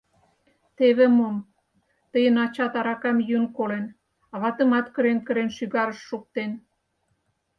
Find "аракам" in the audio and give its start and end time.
2.79-3.17